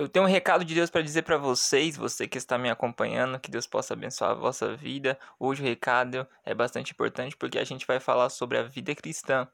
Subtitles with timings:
[0.00, 3.38] Eu tenho um recado de Deus para dizer para vocês, você que está me acompanhando,
[3.38, 5.18] que Deus possa abençoar a vossa vida.
[5.38, 9.46] Hoje o recado é bastante importante porque a gente vai falar sobre a vida cristã.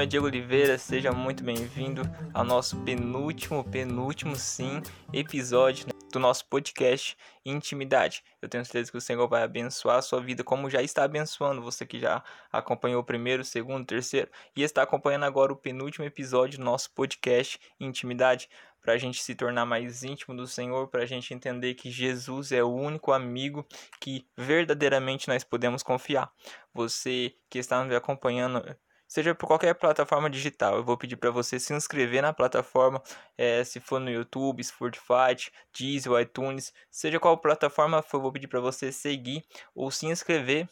[0.00, 2.00] Nome é Diego Oliveira, seja muito bem-vindo
[2.32, 4.80] ao nosso penúltimo, penúltimo sim,
[5.12, 8.24] episódio do nosso podcast Intimidade.
[8.40, 11.60] Eu tenho certeza que o Senhor vai abençoar a sua vida, como já está abençoando
[11.60, 16.58] você que já acompanhou o primeiro, segundo, terceiro e está acompanhando agora o penúltimo episódio
[16.58, 18.48] do nosso podcast Intimidade,
[18.80, 22.52] para a gente se tornar mais íntimo do Senhor, para a gente entender que Jesus
[22.52, 23.66] é o único amigo
[24.00, 26.32] que verdadeiramente nós podemos confiar.
[26.72, 28.64] Você que está me acompanhando
[29.10, 30.76] seja por qualquer plataforma digital.
[30.76, 33.02] Eu vou pedir para você se inscrever na plataforma,
[33.36, 38.46] é, se for no YouTube, Spotify, Deezer, iTunes, seja qual plataforma for, eu vou pedir
[38.46, 39.44] para você seguir
[39.74, 40.68] ou se inscrever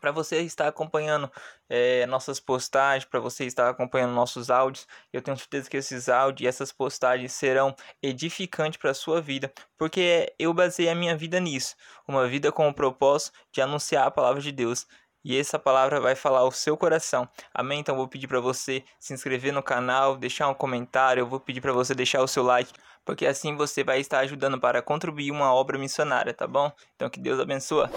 [0.00, 1.30] para você estar acompanhando
[1.68, 4.86] é, nossas postagens, para você estar acompanhando nossos áudios.
[5.12, 9.52] Eu tenho certeza que esses áudios e essas postagens serão edificantes para a sua vida,
[9.78, 11.76] porque eu baseei a minha vida nisso,
[12.08, 14.86] uma vida com o propósito de anunciar a palavra de Deus
[15.24, 17.28] e essa palavra vai falar ao seu coração.
[17.54, 17.80] Amém?
[17.80, 21.60] Então vou pedir para você se inscrever no canal, deixar um comentário, eu vou pedir
[21.60, 22.72] para você deixar o seu like,
[23.04, 26.70] porque assim você vai estar ajudando para contribuir uma obra missionária, tá bom?
[26.96, 27.88] Então que Deus abençoe.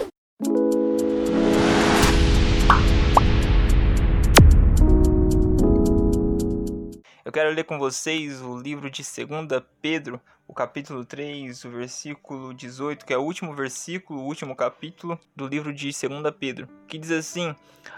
[7.35, 13.05] Quero ler com vocês o livro de 2 Pedro, o capítulo 3, o versículo 18,
[13.05, 17.11] que é o último versículo, o último capítulo do livro de 2 Pedro, que diz
[17.11, 17.53] assim: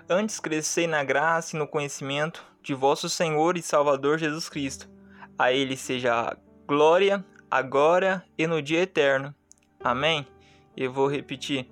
[0.09, 4.89] Antes crescei na graça e no conhecimento de vosso Senhor e Salvador Jesus Cristo.
[5.38, 9.35] A Ele seja a glória, agora e no dia eterno.
[9.80, 10.25] Amém?
[10.75, 11.69] Eu vou repetir.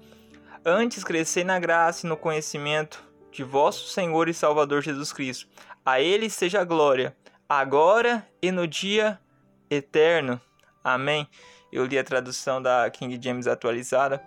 [0.63, 5.47] Antes crescei na graça e no conhecimento de vosso Senhor e Salvador Jesus Cristo.
[5.83, 7.17] A Ele seja a glória
[7.47, 9.19] agora e no dia
[9.69, 10.39] eterno.
[10.83, 11.27] Amém.
[11.71, 14.23] Eu li a tradução da King James atualizada,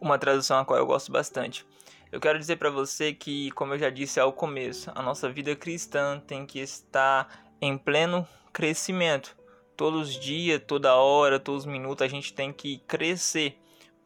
[0.00, 1.66] uma tradução a qual eu gosto bastante.
[2.12, 5.54] Eu quero dizer para você que, como eu já disse ao começo, a nossa vida
[5.54, 9.36] cristã tem que estar em pleno crescimento.
[9.76, 13.56] Todos os dias, toda hora, todos os minutos a gente tem que crescer,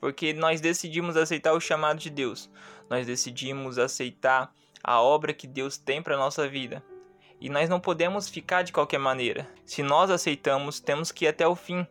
[0.00, 2.50] porque nós decidimos aceitar o chamado de Deus.
[2.90, 4.52] Nós decidimos aceitar
[4.82, 6.84] a obra que Deus tem para nossa vida.
[7.40, 9.48] E nós não podemos ficar de qualquer maneira.
[9.64, 11.86] Se nós aceitamos, temos que ir até o fim,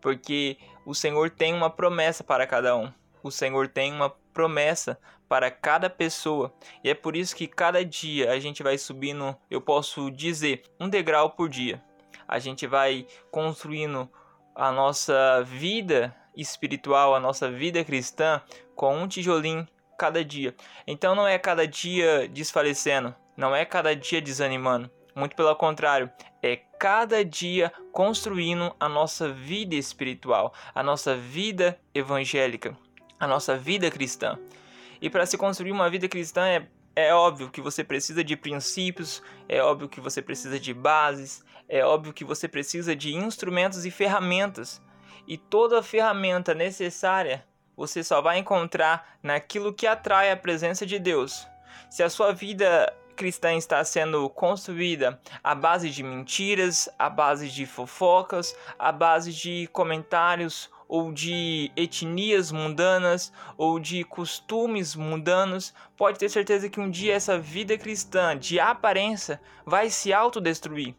[0.00, 2.92] porque o Senhor tem uma promessa para cada um.
[3.22, 6.52] O Senhor tem uma promessa para cada pessoa.
[6.82, 10.88] E é por isso que cada dia a gente vai subindo, eu posso dizer, um
[10.88, 11.82] degrau por dia.
[12.28, 14.08] A gente vai construindo
[14.54, 18.40] a nossa vida espiritual, a nossa vida cristã
[18.74, 19.66] com um tijolinho
[19.98, 20.54] cada dia.
[20.86, 26.10] Então não é cada dia desfalecendo, não é cada dia desanimando, muito pelo contrário,
[26.42, 32.76] é cada dia construindo a nossa vida espiritual, a nossa vida evangélica,
[33.18, 34.38] a nossa vida cristã.
[35.00, 39.22] E para se construir uma vida cristã é, é óbvio que você precisa de princípios,
[39.48, 43.90] é óbvio que você precisa de bases, é óbvio que você precisa de instrumentos e
[43.90, 44.82] ferramentas.
[45.26, 47.44] E toda ferramenta necessária
[47.76, 51.46] você só vai encontrar naquilo que atrai a presença de Deus.
[51.90, 57.64] Se a sua vida cristã está sendo construída à base de mentiras, à base de
[57.66, 66.28] fofocas, à base de comentários ou de etnias mundanas ou de costumes mundanos, pode ter
[66.28, 70.94] certeza que um dia essa vida cristã de aparência vai se autodestruir.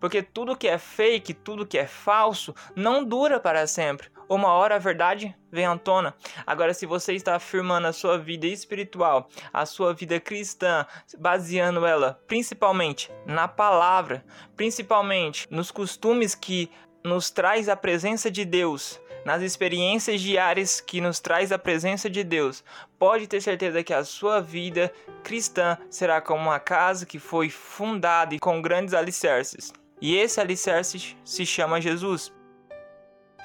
[0.00, 4.08] Porque tudo que é fake, tudo que é falso, não dura para sempre.
[4.28, 6.14] Uma hora a verdade vem à tona.
[6.46, 10.86] Agora, se você está afirmando a sua vida espiritual, a sua vida cristã,
[11.18, 14.22] baseando ela principalmente na palavra,
[14.54, 16.70] principalmente nos costumes que
[17.02, 22.22] nos traz a presença de Deus, nas experiências diárias que nos traz a presença de
[22.22, 22.62] Deus,
[22.98, 24.92] pode ter certeza que a sua vida
[25.22, 29.72] cristã será como uma casa que foi fundada com grandes alicerces.
[30.00, 32.32] E esse alicerce se chama Jesus.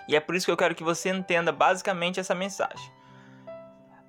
[0.08, 2.92] E é por isso que eu quero que você entenda basicamente essa mensagem.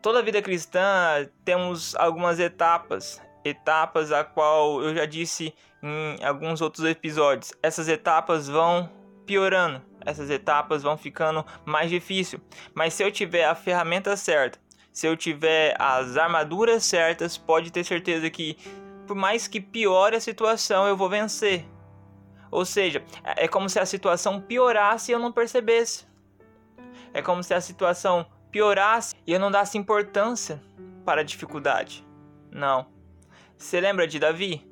[0.03, 6.85] Toda vida cristã temos algumas etapas, etapas a qual eu já disse em alguns outros
[6.85, 7.53] episódios.
[7.63, 8.91] Essas etapas vão
[9.25, 12.41] piorando, essas etapas vão ficando mais difícil.
[12.75, 14.59] Mas se eu tiver a ferramenta certa,
[14.93, 18.59] se eu tiver as armaduras certas, pode ter certeza que
[19.07, 21.65] por mais que piore a situação, eu vou vencer
[22.55, 26.07] Ou seja, é como se a situação piorasse e eu não percebesse.
[27.13, 30.63] É como se a situação piorasse e eu não desse importância
[31.05, 32.07] para a dificuldade.
[32.53, 32.87] Não.
[33.59, 34.65] Você lembra de Davi?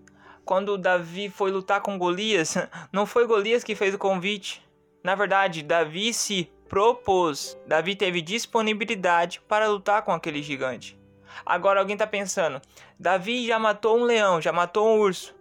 [0.44, 2.54] Quando Davi foi lutar com Golias,
[2.92, 4.64] não foi Golias que fez o convite.
[5.02, 7.58] Na verdade, Davi se propôs.
[7.66, 10.96] Davi teve disponibilidade para lutar com aquele gigante.
[11.44, 12.62] Agora alguém está pensando:
[12.96, 15.34] Davi já matou um leão, já matou um urso.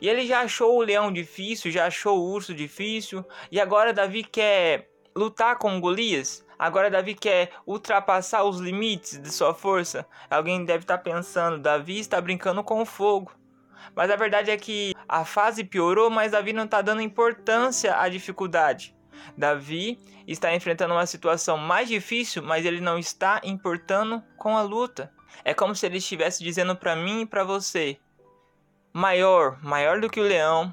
[0.00, 3.24] E ele já achou o leão difícil, já achou o urso difícil.
[3.50, 6.44] E agora Davi quer lutar com Golias.
[6.58, 10.06] Agora Davi quer ultrapassar os limites de sua força.
[10.30, 13.32] Alguém deve estar tá pensando: Davi está brincando com o fogo.
[13.94, 18.08] Mas a verdade é que a fase piorou, mas Davi não está dando importância à
[18.08, 18.94] dificuldade.
[19.36, 25.12] Davi está enfrentando uma situação mais difícil, mas ele não está importando com a luta.
[25.44, 27.98] É como se ele estivesse dizendo para mim e para você:
[28.94, 30.72] maior, maior do que o leão,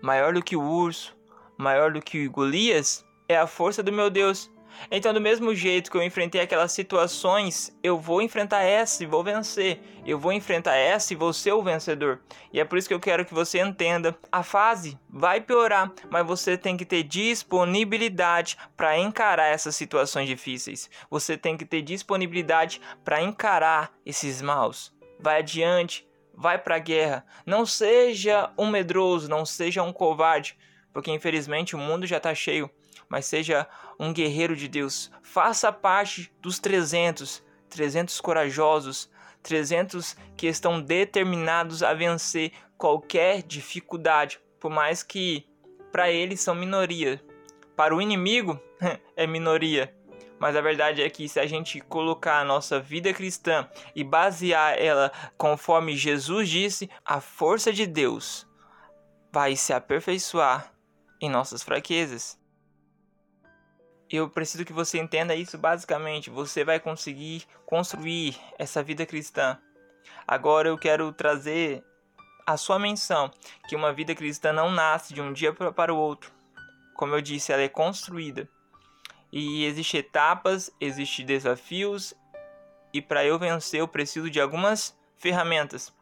[0.00, 1.14] maior do que o urso,
[1.58, 4.50] maior do que Golias, é a força do meu Deus.
[4.90, 9.22] Então, do mesmo jeito que eu enfrentei aquelas situações, eu vou enfrentar essa e vou
[9.22, 9.80] vencer.
[10.06, 12.20] Eu vou enfrentar essa e vou ser o vencedor.
[12.52, 16.26] E é por isso que eu quero que você entenda: a fase vai piorar, mas
[16.26, 20.88] você tem que ter disponibilidade para encarar essas situações difíceis.
[21.10, 24.96] Você tem que ter disponibilidade para encarar esses maus.
[25.20, 26.07] Vai adiante,
[26.38, 27.26] vai para a guerra.
[27.44, 30.56] Não seja um medroso, não seja um covarde,
[30.92, 32.70] porque infelizmente o mundo já está cheio
[33.08, 33.66] mas seja
[33.98, 35.10] um guerreiro de Deus.
[35.22, 39.10] Faça parte dos 300, 300 corajosos,
[39.42, 45.46] 300 que estão determinados a vencer qualquer dificuldade, por mais que
[45.90, 47.22] para eles são minoria.
[47.74, 48.60] Para o inimigo
[49.16, 49.94] é minoria.
[50.38, 54.78] Mas a verdade é que se a gente colocar a nossa vida cristã e basear
[54.78, 58.46] ela conforme Jesus disse, a força de Deus
[59.32, 60.72] vai se aperfeiçoar
[61.20, 62.38] em nossas fraquezas
[64.10, 66.30] eu preciso que você entenda isso basicamente.
[66.30, 69.58] Você vai conseguir construir essa vida cristã.
[70.26, 71.84] Agora eu quero trazer
[72.46, 73.30] a sua menção
[73.68, 76.32] que uma vida cristã não nasce de um dia para o outro.
[76.94, 78.48] Como eu disse, ela é construída.
[79.30, 82.14] E existem etapas, existem desafios,
[82.92, 85.92] e para eu vencer eu preciso de algumas ferramentas.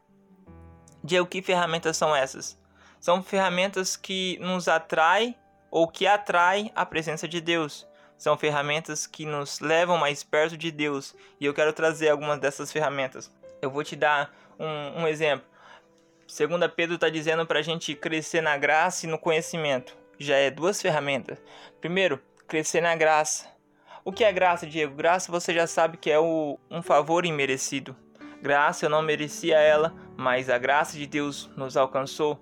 [1.02, 2.58] Diego, que ferramentas são essas?
[3.00, 5.36] São ferramentas que nos atraem
[5.70, 7.86] ou que atraem a presença de Deus
[8.18, 11.14] são ferramentas que nos levam mais perto de Deus.
[11.40, 13.30] E eu quero trazer algumas dessas ferramentas.
[13.60, 15.46] Eu vou te dar um, um exemplo.
[16.26, 19.96] Segunda Pedro está dizendo para a gente crescer na graça e no conhecimento.
[20.18, 21.38] Já é duas ferramentas.
[21.80, 23.48] Primeiro, crescer na graça.
[24.04, 24.94] O que é graça, Diego?
[24.94, 27.96] Graça você já sabe que é o, um favor imerecido.
[28.40, 32.38] Graça eu não merecia ela, mas a graça de Deus nos alcançou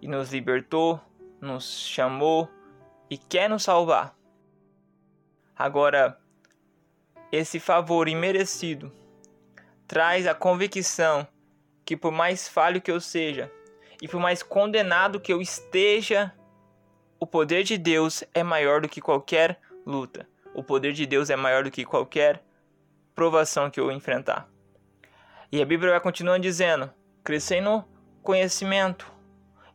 [0.00, 1.00] e nos libertou,
[1.40, 2.48] nos chamou
[3.10, 4.16] e quer nos salvar.
[5.54, 6.18] Agora,
[7.30, 8.90] esse favor imerecido
[9.86, 11.26] traz a convicção
[11.84, 13.52] que, por mais falho que eu seja
[14.00, 16.32] e por mais condenado que eu esteja,
[17.18, 20.28] o poder de Deus é maior do que qualquer luta.
[20.54, 22.42] O poder de Deus é maior do que qualquer
[23.14, 24.48] provação que eu enfrentar.
[25.50, 26.90] E a Bíblia vai continuando dizendo:
[27.24, 27.84] crescer no
[28.22, 29.10] conhecimento.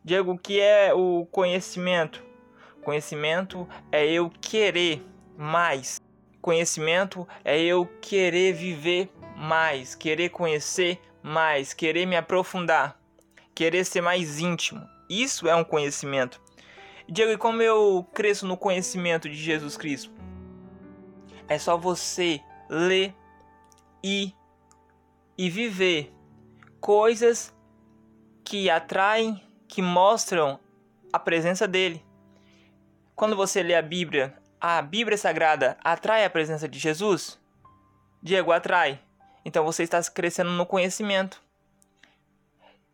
[0.04, 2.22] Diego, o que é o conhecimento?
[2.82, 5.02] Conhecimento é eu querer
[5.36, 6.00] mais.
[6.40, 13.00] Conhecimento é eu querer viver mais, querer conhecer mais, querer me aprofundar,
[13.54, 14.88] querer ser mais íntimo.
[15.08, 16.40] Isso é um conhecimento.
[17.08, 20.10] Diego, e como eu cresço no conhecimento de Jesus Cristo?
[21.48, 23.14] É só você ler
[24.02, 24.32] e,
[25.36, 26.12] e viver
[26.80, 27.54] coisas
[28.44, 30.58] que atraem, que mostram
[31.12, 32.04] a presença dele.
[33.14, 37.38] Quando você lê a Bíblia, a Bíblia Sagrada atrai a presença de Jesus?
[38.22, 39.00] Diego, atrai.
[39.44, 41.42] Então você está crescendo no conhecimento.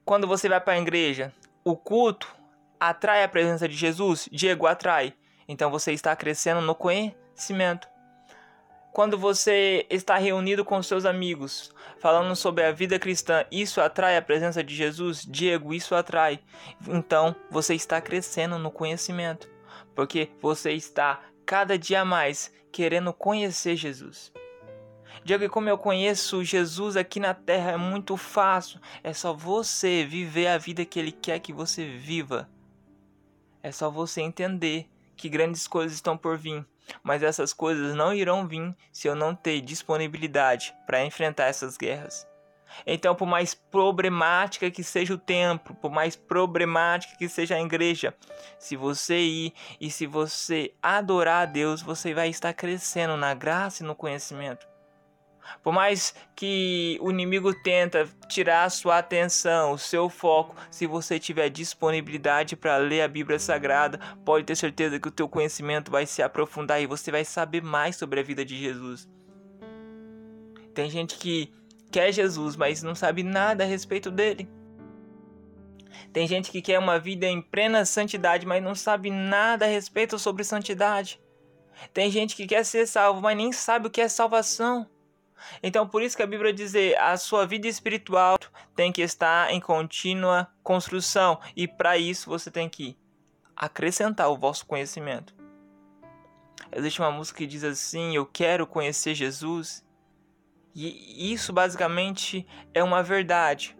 [0.05, 2.35] Quando você vai para a igreja, o culto
[2.78, 4.28] atrai a presença de Jesus?
[4.30, 5.14] Diego, atrai.
[5.49, 7.88] Então você está crescendo no conhecimento.
[8.92, 14.23] Quando você está reunido com seus amigos, falando sobre a vida cristã, isso atrai a
[14.23, 15.25] presença de Jesus?
[15.25, 16.40] Diego, isso atrai.
[16.87, 19.49] Então você está crescendo no conhecimento,
[19.94, 24.32] porque você está cada dia mais querendo conhecer Jesus.
[25.25, 28.80] Diego, e como eu conheço Jesus aqui na terra é muito fácil.
[29.02, 32.49] É só você viver a vida que Ele quer que você viva.
[33.62, 36.65] É só você entender que grandes coisas estão por vir.
[37.03, 42.27] Mas essas coisas não irão vir se eu não ter disponibilidade para enfrentar essas guerras.
[42.87, 48.15] Então, por mais problemática que seja o templo, por mais problemática que seja a igreja,
[48.59, 53.83] se você ir e se você adorar a Deus, você vai estar crescendo na graça
[53.83, 54.67] e no conhecimento.
[55.62, 61.19] Por mais que o inimigo tenta tirar a sua atenção, o seu foco, se você
[61.19, 66.07] tiver disponibilidade para ler a Bíblia Sagrada, pode ter certeza que o teu conhecimento vai
[66.07, 69.09] se aprofundar e você vai saber mais sobre a vida de Jesus.
[70.75, 71.52] Tem gente que
[71.90, 74.49] quer Jesus, mas não sabe nada a respeito dele.
[76.12, 80.19] Tem gente que quer uma vida em plena santidade, mas não sabe nada a respeito
[80.19, 81.21] sobre santidade.
[81.93, 84.88] Tem gente que quer ser salvo, mas nem sabe o que é salvação.
[85.62, 88.38] Então, por isso que a Bíblia diz: a sua vida espiritual
[88.75, 92.97] tem que estar em contínua construção, e para isso você tem que
[93.57, 95.35] acrescentar o vosso conhecimento.
[96.73, 99.87] Existe uma música que diz assim: Eu quero conhecer Jesus.
[100.75, 103.76] E isso basicamente é uma verdade,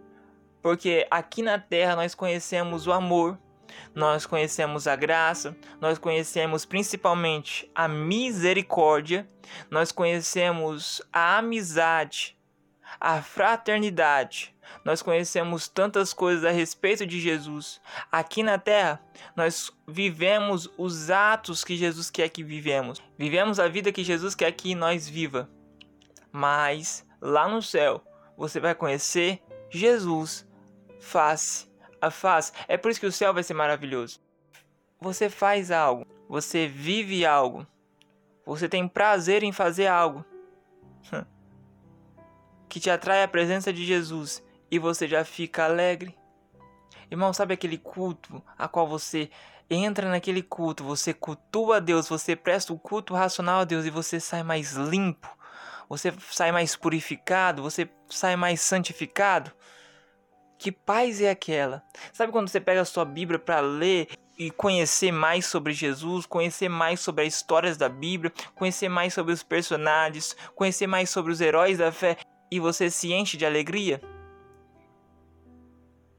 [0.61, 3.39] porque aqui na terra nós conhecemos o amor,
[3.93, 9.29] nós conhecemos a graça, nós conhecemos principalmente a misericórdia,
[9.69, 12.37] nós conhecemos a amizade,
[12.99, 14.55] a fraternidade.
[14.85, 17.81] Nós conhecemos tantas coisas a respeito de Jesus.
[18.11, 19.01] Aqui na terra,
[19.35, 23.01] nós vivemos os atos que Jesus quer que vivemos.
[23.17, 25.49] Vivemos a vida que Jesus quer que nós viva
[26.31, 28.03] mas lá no céu
[28.37, 30.47] você vai conhecer Jesus
[30.99, 31.68] face
[32.01, 32.51] a face.
[32.67, 34.19] É por isso que o céu vai ser maravilhoso.
[34.99, 37.65] Você faz algo, você vive algo,
[38.45, 40.25] você tem prazer em fazer algo
[42.69, 46.15] que te atrai a presença de Jesus e você já fica alegre.
[47.09, 49.31] Irmão, sabe aquele culto a qual você
[49.69, 54.19] entra naquele culto, você cultua Deus, você presta o culto racional a Deus e você
[54.19, 55.27] sai mais limpo,
[55.87, 59.51] você sai mais purificado, você sai mais santificado.
[60.59, 61.81] Que paz é aquela?
[62.11, 66.67] Sabe quando você pega a sua Bíblia para ler e conhecer mais sobre Jesus, conhecer
[66.67, 71.39] mais sobre as histórias da Bíblia, conhecer mais sobre os personagens, conhecer mais sobre os
[71.39, 72.17] heróis da fé
[72.51, 74.01] e você se enche de alegria?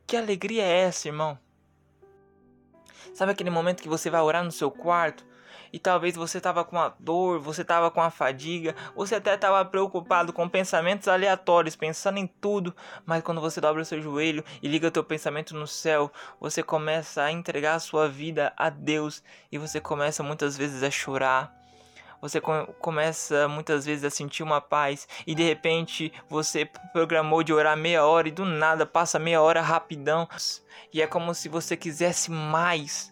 [0.06, 1.38] Que alegria é essa, irmão?
[3.12, 5.23] Sabe aquele momento que você vai orar no seu quarto
[5.73, 9.65] e talvez você estava com a dor, você estava com a fadiga, você até estava
[9.65, 12.75] preocupado com pensamentos aleatórios, pensando em tudo,
[13.05, 16.11] mas quando você dobra o seu joelho e liga teu pensamento no céu,
[16.41, 20.91] você começa a entregar a sua vida a Deus e você começa muitas vezes a
[20.91, 21.61] chorar.
[22.21, 27.77] Você começa muitas vezes a sentir uma paz e de repente você programou de orar
[27.77, 30.29] meia hora e do nada passa meia hora rapidão
[30.93, 33.10] e é como se você quisesse mais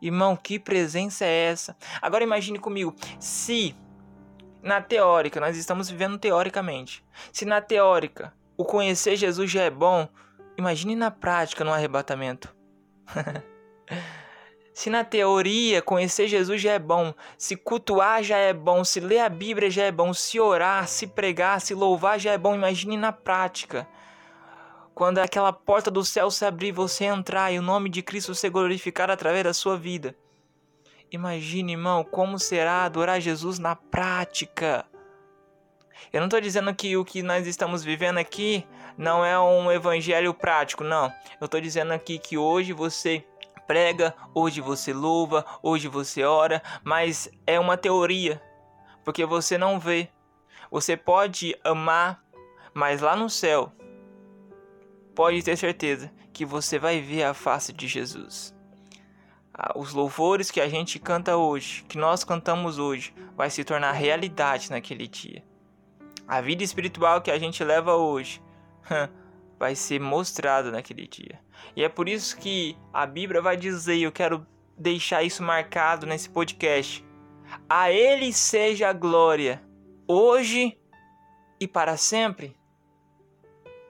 [0.00, 1.76] Irmão, que presença é essa?
[2.00, 3.76] Agora imagine comigo, se
[4.62, 10.08] na teórica, nós estamos vivendo teoricamente, se na teórica o conhecer Jesus já é bom,
[10.56, 12.54] imagine na prática no arrebatamento.
[14.72, 19.20] se na teoria conhecer Jesus já é bom, se cultuar já é bom, se ler
[19.20, 22.96] a Bíblia já é bom, se orar, se pregar, se louvar já é bom, imagine
[22.96, 23.88] na prática.
[25.00, 28.50] Quando aquela porta do céu se abrir, você entrar e o nome de Cristo ser
[28.50, 30.14] glorificado através da sua vida.
[31.10, 34.84] Imagine, irmão, como será adorar Jesus na prática.
[36.12, 38.66] Eu não estou dizendo que o que nós estamos vivendo aqui
[38.98, 41.10] não é um evangelho prático, não.
[41.40, 43.24] Eu estou dizendo aqui que hoje você
[43.66, 48.38] prega, hoje você louva, hoje você ora, mas é uma teoria,
[49.02, 50.10] porque você não vê.
[50.70, 52.22] Você pode amar,
[52.74, 53.72] mas lá no céu
[55.20, 58.56] pode ter certeza que você vai ver a face de Jesus.
[59.52, 63.92] Ah, os louvores que a gente canta hoje, que nós cantamos hoje, vai se tornar
[63.92, 65.44] realidade naquele dia.
[66.26, 68.42] A vida espiritual que a gente leva hoje
[69.58, 71.38] vai ser mostrada naquele dia.
[71.76, 76.30] E é por isso que a Bíblia vai dizer, eu quero deixar isso marcado nesse
[76.30, 77.04] podcast.
[77.68, 79.62] A Ele seja a glória,
[80.08, 80.80] hoje
[81.60, 82.56] e para sempre.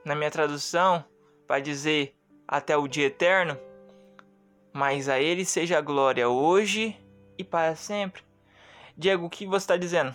[0.04, 1.04] Na minha tradução,
[1.50, 2.14] vai dizer
[2.46, 3.58] até o dia eterno,
[4.72, 6.96] mas a Ele seja a glória hoje
[7.36, 8.22] e para sempre.
[8.96, 10.14] Diego, o que você está dizendo?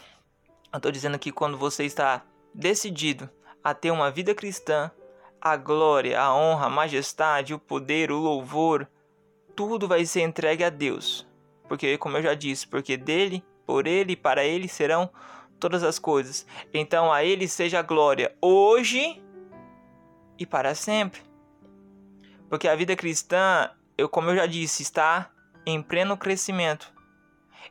[0.71, 2.23] Eu estou dizendo que quando você está
[2.53, 3.29] decidido
[3.61, 4.89] a ter uma vida cristã,
[5.41, 8.87] a glória, a honra, a majestade, o poder, o louvor,
[9.57, 11.27] tudo vai ser entregue a Deus.
[11.67, 15.09] Porque, como eu já disse, porque dele, por ele e para ele serão
[15.59, 16.47] todas as coisas.
[16.73, 19.21] Então a ele seja a glória hoje
[20.37, 21.21] e para sempre.
[22.49, 25.31] Porque a vida cristã, eu como eu já disse, está
[25.65, 26.93] em pleno crescimento.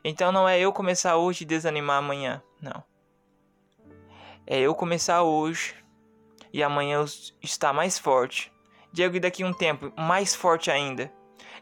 [0.03, 2.83] Então não é eu começar hoje e desanimar amanhã, não.
[4.45, 5.75] É eu começar hoje
[6.53, 7.03] e amanhã
[7.41, 8.51] está mais forte.
[8.91, 11.11] Diego, e daqui a um tempo, mais forte ainda.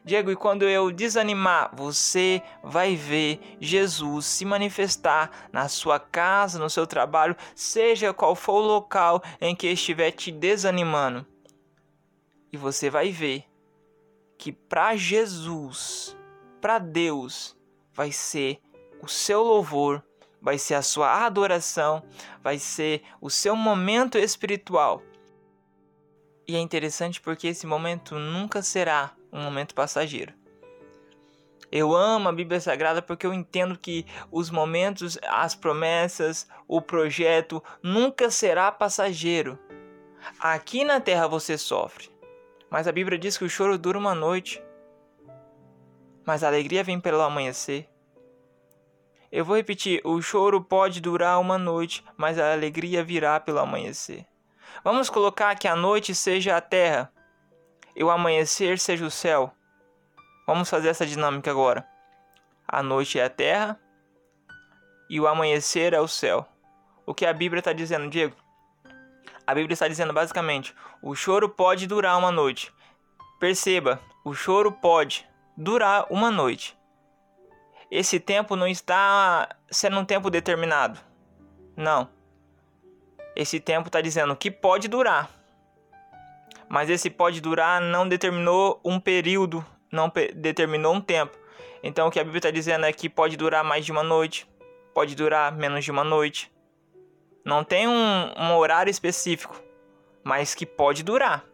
[0.06, 6.70] Diego, e quando eu desanimar, você vai ver Jesus se manifestar na sua casa, no
[6.70, 11.26] seu trabalho, seja qual for o local em que estiver te desanimando.
[12.52, 13.46] E você vai ver
[14.38, 16.18] que para Jesus,
[16.60, 17.56] para Deus,
[17.94, 18.60] vai ser
[19.02, 20.04] o seu louvor,
[20.42, 22.04] vai ser a sua adoração,
[22.42, 25.02] vai ser o seu momento espiritual.
[26.46, 30.34] E é interessante porque esse momento nunca será um momento passageiro.
[31.72, 37.64] Eu amo a Bíblia Sagrada porque eu entendo que os momentos, as promessas, o projeto
[37.82, 39.58] nunca será passageiro.
[40.40, 42.12] Aqui na terra você sofre,
[42.70, 44.64] mas a Bíblia diz que o choro dura uma noite,
[46.24, 47.90] mas a alegria vem pelo amanhecer.
[49.32, 54.28] Eu vou repetir: o choro pode durar uma noite, mas a alegria virá pelo amanhecer.
[54.84, 57.12] Vamos colocar que a noite seja a terra
[57.96, 59.54] e o amanhecer seja o céu.
[60.46, 61.88] Vamos fazer essa dinâmica agora.
[62.68, 63.80] A noite é a terra
[65.10, 66.48] e o amanhecer é o céu.
[67.06, 68.36] O que a Bíblia está dizendo, Diego?
[69.46, 72.74] A Bíblia está dizendo basicamente: o choro pode durar uma noite.
[73.40, 76.78] Perceba, o choro pode durar uma noite.
[77.92, 81.00] Esse tempo não está sendo um tempo determinado.
[81.76, 82.10] Não.
[83.36, 85.30] Esse tempo está dizendo que pode durar
[86.74, 91.38] mas esse pode durar não determinou um período, não determinou um tempo.
[91.84, 94.50] Então o que a Bíblia está dizendo é que pode durar mais de uma noite,
[94.92, 96.52] pode durar menos de uma noite.
[97.46, 99.56] Não tem um, um horário específico,
[100.24, 101.46] mas que pode durar.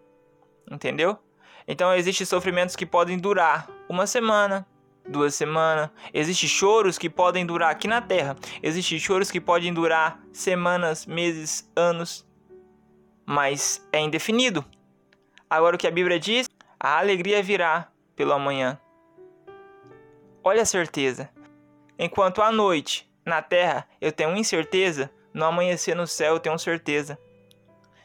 [0.72, 1.20] Entendeu?
[1.68, 4.66] Então existem sofrimentos que podem durar uma semana,
[5.06, 5.90] duas semanas.
[6.14, 8.38] Existem choros que podem durar aqui na Terra.
[8.64, 12.26] Existem choros que podem durar semanas, meses, anos.
[13.26, 14.64] Mas é indefinido.
[15.50, 16.48] Agora o que a Bíblia diz?
[16.80, 18.80] A alegria virá pelo amanhã.
[20.44, 21.28] Olha a certeza.
[21.98, 27.18] Enquanto à noite, na terra, eu tenho incerteza, no amanhecer no céu eu tenho certeza.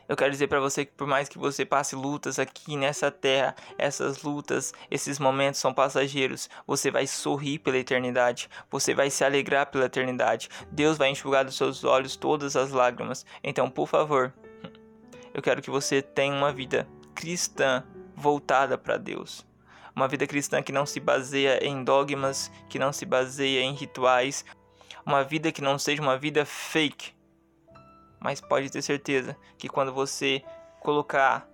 [0.08, 3.54] Eu quero dizer para você que por mais que você passe lutas aqui nessa terra,
[3.76, 6.48] essas lutas, esses momentos são passageiros.
[6.66, 10.48] Você vai sorrir pela eternidade, você vai se alegrar pela eternidade.
[10.72, 13.26] Deus vai enxugar dos seus olhos todas as lágrimas.
[13.42, 14.32] Então, por favor,
[15.34, 19.46] eu quero que você tenha uma vida cristã voltada para Deus.
[19.94, 24.44] Uma vida cristã que não se baseia em dogmas, que não se baseia em rituais,
[25.06, 27.12] uma vida que não seja uma vida fake.
[28.20, 30.42] Mas pode ter certeza que quando você
[30.80, 31.48] colocar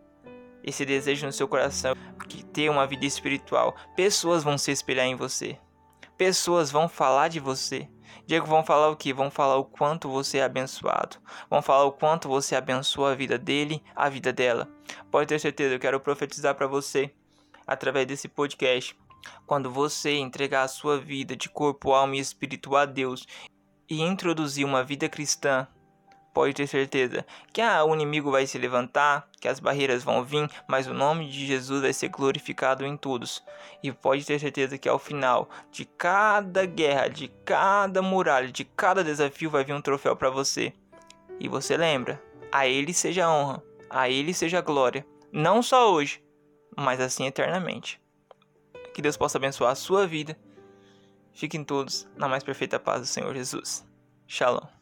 [0.62, 1.94] esse desejo no seu coração,
[2.28, 5.58] que ter uma vida espiritual, pessoas vão se espelhar em você.
[6.16, 7.88] Pessoas vão falar de você.
[8.26, 9.12] Diego, vão falar o que?
[9.12, 11.16] Vão falar o quanto você é abençoado.
[11.48, 14.68] Vão falar o quanto você abençoa a vida dele, a vida dela.
[15.10, 17.12] Pode ter certeza, eu quero profetizar para você
[17.66, 18.96] através desse podcast.
[19.46, 23.26] Quando você entregar a sua vida de corpo, alma e espírito a Deus
[23.88, 25.66] e introduzir uma vida cristã,
[26.32, 30.48] pode ter certeza que ah, o inimigo vai se levantar, que as barreiras vão vir,
[30.66, 33.42] mas o nome de Jesus vai ser glorificado em todos.
[33.82, 39.04] E pode ter certeza que ao final de cada guerra, de cada muralha, de cada
[39.04, 40.72] desafio vai vir um troféu para você.
[41.38, 46.22] E você lembra, a ele seja honra, a ele seja glória, não só hoje,
[46.76, 48.00] mas assim eternamente.
[48.94, 50.36] Que Deus possa abençoar a sua vida.
[51.32, 53.86] Fiquem todos na mais perfeita paz do Senhor Jesus.
[54.26, 54.79] Shalom.